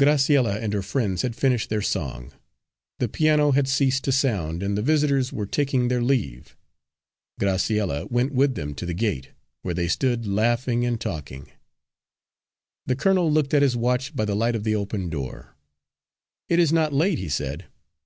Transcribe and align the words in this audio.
Graciella 0.00 0.62
and 0.62 0.72
her 0.72 0.80
friends 0.80 1.20
had 1.20 1.36
finished 1.36 1.68
their 1.68 1.82
song, 1.82 2.32
the 3.00 3.06
piano 3.06 3.50
had 3.50 3.68
ceased 3.68 4.02
to 4.04 4.12
sound, 4.12 4.62
and 4.62 4.78
the 4.78 4.82
visitors 4.82 5.30
were 5.30 5.44
taking 5.44 5.88
their 5.88 6.00
leave. 6.00 6.56
Graciella 7.38 8.10
went 8.10 8.32
with 8.32 8.54
them 8.54 8.74
to 8.76 8.86
the 8.86 8.94
gate, 8.94 9.32
where 9.60 9.74
they 9.74 9.88
stood 9.88 10.26
laughing 10.26 10.86
and 10.86 10.98
talking. 11.02 11.52
The 12.86 12.96
colonel 12.96 13.30
looked 13.30 13.52
at 13.52 13.60
his 13.60 13.76
watch 13.76 14.16
by 14.16 14.24
the 14.24 14.34
light 14.34 14.56
of 14.56 14.64
the 14.64 14.74
open 14.74 15.10
door. 15.10 15.54
"It 16.48 16.58
is 16.58 16.72
not 16.72 16.94
late," 16.94 17.18
he 17.18 17.28
said. 17.28 17.66